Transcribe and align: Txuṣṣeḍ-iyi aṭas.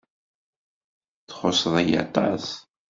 Txuṣṣeḍ-iyi 1.27 1.97
aṭas. 2.03 2.45